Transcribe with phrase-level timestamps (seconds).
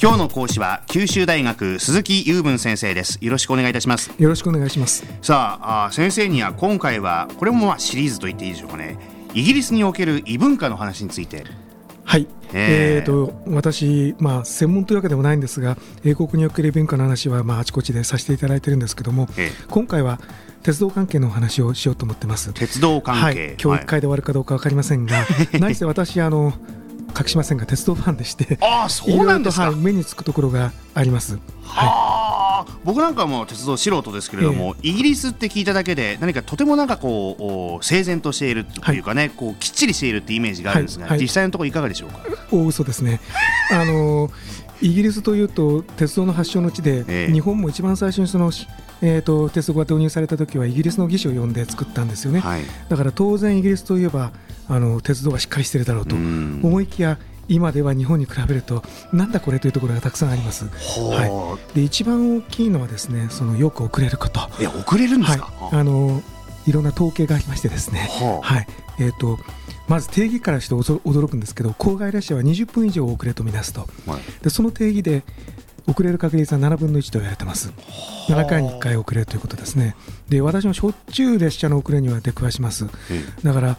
[0.00, 3.18] 今日の講師は九州大学鈴木雄文先生です。
[3.20, 4.12] よろしくお願いいたします。
[4.16, 5.04] よろしくお願いします。
[5.22, 8.96] さああ先生には今回はこれもまあシリーズと言っていいでしょうかね。
[9.34, 11.42] イギリスにおける異文化の話について。
[12.04, 12.28] はい。
[12.52, 19.28] えー、と私、まあ、専門というわけでもないんですが英国における文化の話は、まあ、あちこちでさせていただいてるんですけども、
[19.68, 20.20] 今回は
[20.62, 22.54] 鉄道関係のお話をしようと思ってます。
[22.54, 25.26] 鉄道関係、はい、今日1回で終わるかどうか分かりませんが、
[25.58, 26.54] 何せ私あの
[27.18, 31.38] 隠しませんが鉄道ファンでしてあそうなんですか、はい、目につくところがあります。
[31.62, 42.20] はい、僕なんかも鉄道素人ですけれども、えー、イギリスって聞いただけで何かとてもなんかこう整然としているというかね、はい、こうきっちりしているってイメージがあるんですが、はい、実際のところいかがでしょうか？
[42.50, 43.20] 大嘘ですね。
[43.70, 44.30] あの
[44.80, 48.50] イギリスというと鉄道の発祥の地で、えー、日本も一番最初にその
[49.00, 54.32] えーと、鉄道が導入された時はイギリスの技師を呼んで作ったんですよね、はい、だから当然イギリスといえば
[54.68, 57.18] あの鉄道がしっかりしているだろうと思いきや
[57.48, 58.82] 今では日本に比べると
[59.12, 60.66] なんだこれというところがたくさんあります。
[60.66, 64.40] はい、で一番大きいのはですねそのよく遅れること。
[64.60, 66.22] いや遅れるんですか、はい、あの
[66.66, 68.10] いろんな統計がありましてですね、
[68.42, 68.66] はい。
[69.00, 69.38] えーと、
[69.86, 75.22] まず定義からして驚くんですけど郊外列車は20分以上遅れとみなすと、はい、でその定義で
[75.88, 77.72] 遅れる確率は7分の1と言われてます。
[78.28, 79.96] 7回に1回遅れるということですね。
[80.28, 82.86] で、私もしょっちゅう列車の遅れには出くわします。
[83.42, 83.78] だから、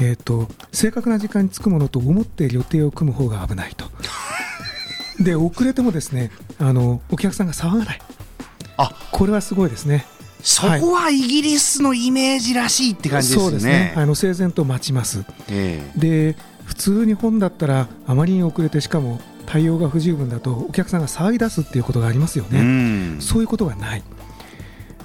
[0.00, 3.86] えーと、正確な時間に着くものと思って予定を組む方が危ないと。
[5.22, 8.00] で、遅れてもですねあのお客さんが騒がない。
[8.78, 10.06] あこれはすごいですね。
[10.42, 13.42] そこはイギリスのイメージらしいって感じですね。
[13.42, 15.24] そうですねあの整然と待ちます。
[15.48, 24.02] えー、で普通日本だったらあまりに遅れてしかも対応が不十分だとお客さんが騒ぎ出すっていうことがありますよね、うそういうことがない。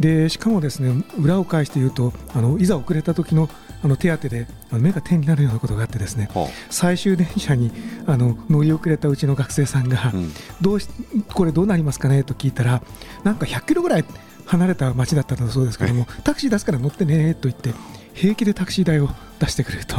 [0.00, 3.50] でしかもですね裏を返して言うとあのいざ遅れた時の
[3.82, 7.72] あの手当で目が点になるようなことがあってですね、はあ、最終電車に
[8.06, 10.88] あの乗り遅れたうちの学生さんが、うん、どうし
[11.32, 12.82] これどうなりますかねと聞いたら
[13.24, 14.04] なんか100キロぐらい
[14.46, 17.72] 離れた町だったんだそうですけどもタクシー出すから乗ってねと言って
[18.14, 19.08] 平気でタクシー代を
[19.38, 19.96] 出してくれると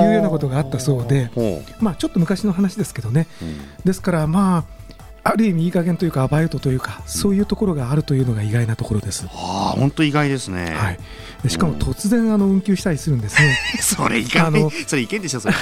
[0.00, 1.30] いうようなことがあったそうで、
[1.80, 4.79] まあ、ちょっと昔の話ですけどね、うん、ですからまあ
[5.22, 9.26] ある意味いい加減というかアバウトというか、そういうところがあるというのが意外なところです。
[9.28, 10.70] ああ、本当意外ですね。
[10.74, 10.98] はい。
[11.48, 13.58] しかも突然あの運休したりするんですね。
[13.80, 14.70] それいかない。
[14.86, 15.54] それいけんでしょそれ。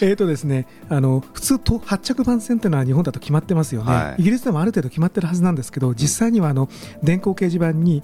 [0.02, 4.22] えっとですね、あの普通と発着番線というのは日本だと決まってますよね、はい。
[4.22, 6.68] イギリスでもある程度決まってるはずなんですけど、実際にはあの
[7.02, 8.02] 電光掲示板に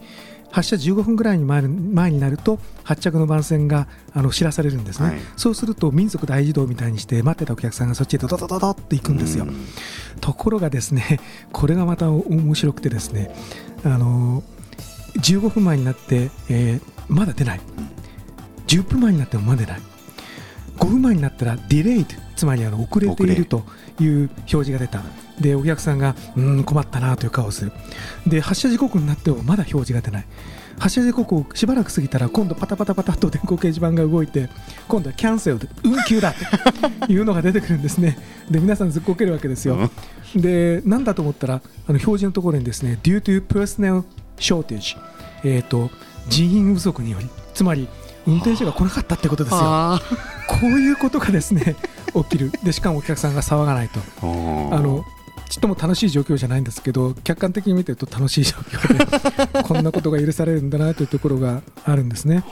[0.51, 9.47] 発車15分ぐらいに前前になると発着の番線があの知らされるんですね、はい、そうすると民族大移動みたいにして待ってたお客さんがそっちへドドドドドって行くんですよ、
[10.21, 11.21] ところがですね
[11.53, 13.35] これがまた面白くてですね
[13.85, 14.43] あの
[15.19, 17.61] 15分前になって、えー、まだ出ない。
[18.67, 19.81] 10分前になってもまだ出ない。
[20.79, 23.65] 5分前になったらディレイドつまりあの遅れていると
[24.01, 25.03] いう表示が出た
[25.41, 27.73] でお客さんがうん困ったなという顔をする。
[28.27, 30.27] で発車時刻になってもまだ表示が出ない。
[30.79, 34.49] 発車時刻をしばらく過ぎたら今度パタパタパタと電光掲示板が動いて
[34.89, 36.33] 今度はキャンセルで運休だ
[37.07, 38.19] と いうのが出てくるんですね。
[38.51, 39.91] で皆さんずっこけるわけですよ。
[40.35, 44.05] で何だと思ったらあの表示のところにですね due to personnel
[44.39, 44.97] shortage
[45.45, 45.91] えっ、と
[46.29, 47.89] 人員不足によりつまり
[48.27, 50.01] 運転手が来なかったってことですよ。
[50.49, 51.77] こういうことがですね
[52.15, 52.53] 起きる。
[52.63, 54.01] でしかもお客さんが騒がないと。
[54.23, 55.05] あの
[55.51, 62.45] ちっとも楽しい状況じゃないんですけど客観的に見てると楽しい状況で こんなことが許されるんだなというところがあるんですね。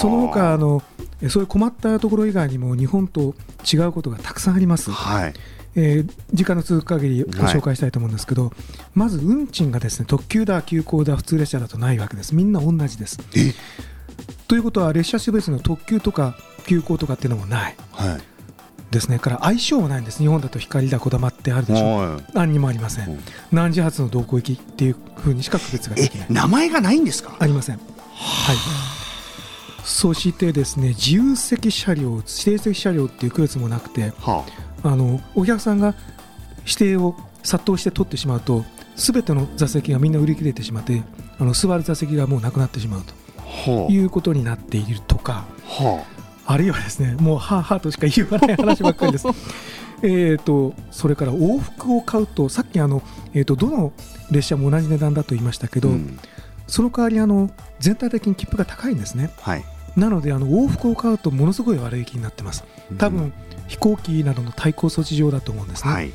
[0.00, 0.82] その他あの
[1.28, 3.34] そういう困ったところ以外にも日本と
[3.70, 4.90] 違うことがたくさんあります。
[4.90, 5.34] はい
[5.74, 8.52] えー、時間の続く限りご紹介したいと思うんですけど、はい、
[8.94, 13.18] まず運賃がですね特急だ、急行だ、普通列車だとないわけです、みんな同じです。
[14.48, 18.22] ということは列車種別の特急とか急行とかっていうのもない、はい、
[18.92, 19.18] ですね。
[19.18, 20.18] から相性はないんです。
[20.18, 22.24] 日本だと光だこだまってあるでしょう。
[22.32, 23.18] 何にもありません、
[23.50, 26.26] 何時発の同行行きっていうふうにしか区別ができない。
[26.30, 27.34] 名前がないんですか？
[27.40, 27.76] ありません。
[27.76, 28.56] はい。
[29.84, 34.44] そしてですね自由席車両指定席車両っていう区別もなくて、は
[34.84, 35.96] あ、あのお客さんが
[36.60, 38.64] 指定を殺到して取ってしまうと
[38.94, 41.02] すべての座席がみんな売り切れてしまって
[41.40, 49.26] あの座る座席がもうなくなってしまうと、はあ、いうことになっているとか、はああるいはですねもうはあはあとしか言わない話ばっかりです。
[50.04, 53.02] えとそれから往復を買うとさっきあの、
[53.34, 53.92] えーと、どの
[54.32, 56.18] 列車も同じ値段だと言いましたけど、うん、
[56.66, 59.30] その代わりあの全体的に切符が高いんですね。
[59.40, 59.64] はい、
[59.96, 62.64] なのであの往復を買うとものすごい割引になってます。
[62.98, 63.32] 多分、うん、
[63.68, 65.92] 飛行機などの対抗措置上だと思うんですね。
[65.92, 66.12] はい、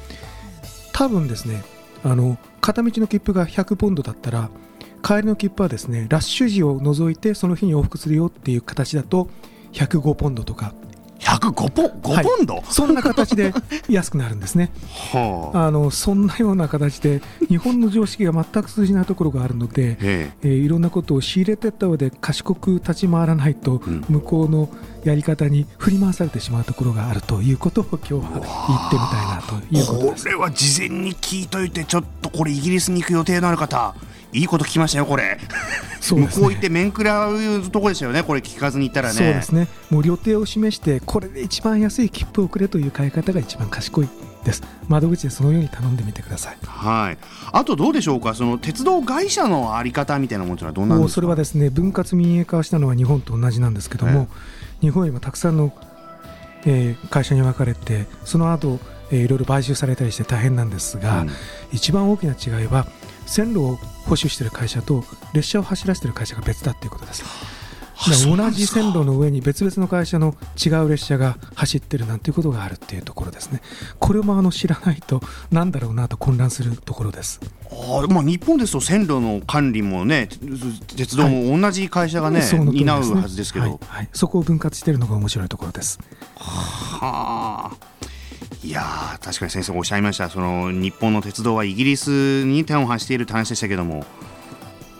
[0.91, 1.63] 多分ですね
[2.03, 4.49] あの片道の切符が100ポンドだったら
[5.03, 9.29] 帰りの切符はですねラッシュ時を除いてその日に往復するよっていう形だと
[9.73, 10.73] 105ポンドとか。
[11.19, 13.53] 105ポ5ポンド、はい、そんな形で
[13.89, 14.71] 安くなるんですね。
[15.13, 20.47] はあ、あのそんなような形で日本の常識が全く通じないところがあるので、ええ。
[20.47, 24.69] ー、いろんなことを仕入れていった上で賢く立ち回らないと、向こうの
[25.03, 30.23] やり方に振り回されてしまうところがあるということを今日は言ってみたいなということです。
[30.25, 33.95] これは事前に聞いといてちょっとこれイギリスに行く予定のある方
[34.33, 35.37] いいこと聞きましたよ、これ。
[35.99, 39.15] そうね、向こう行って面食らうところでしたよね、これ聞かずに行ったらね。
[39.15, 39.67] そうですね。
[39.89, 44.09] もう予定を示して、これで一番安い切符をくれという買い方が一番賢い
[44.43, 44.63] です。
[44.87, 46.57] 窓口でそのように頼んでみてください。
[46.65, 47.17] はい。
[47.51, 51.13] あとどうでしょうか、その鉄道会社のあり方みたいなものはどうなんですか？
[51.15, 54.27] それはですね、分割民営化したのは日本と同じなんですけども、
[54.81, 55.73] 日本にもたくさんの、
[56.65, 61.29] えー、会社に分かれて、その後、えー、いろいろ買収されたりして大変なんですが、うん、
[61.71, 62.87] 一番大きな違いは
[63.27, 65.03] 線路を保守している会社と
[65.33, 67.23] 列車を走らせている会社が別だということです。
[68.27, 73.61] 同じ線路の上に別々の会社の違う列車が走ってるなんていうことがあるっていうところですね。
[73.99, 75.21] これもあの知らないと
[75.51, 77.39] なんだろうなと混乱するところです。
[77.71, 80.29] あまあ、日本ですと線路の管理もね
[80.95, 85.99] 鉄道も同じ会社がね、はい、担うはずですけど、はいはい、そこを分割しているのが面白いところです。
[86.35, 88.06] はあ。
[88.63, 88.83] いや
[89.21, 90.29] 確かに先生おっしゃいました。
[90.29, 94.05] その日本の鉄道はイギリスに手を発しているって話でしたけども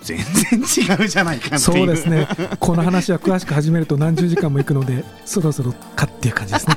[0.01, 2.27] 全然違うじゃないかそうですね。
[2.59, 6.75] この話は詳しく始めると何十時間もいくので そろそろかっていう感じですね。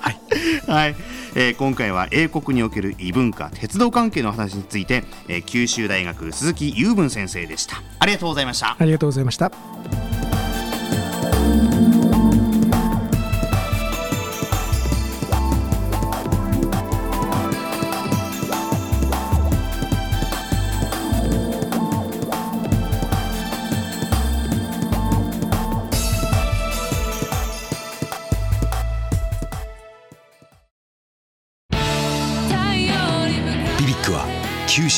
[0.00, 0.20] はい、
[0.66, 0.96] はい。
[1.34, 7.82] えー、今回は英国における異文化鉄道関係の話について、えー、九州大学鈴木雄文先生でした。
[7.98, 8.76] ありがとうございました。
[8.78, 9.50] ありがとうございました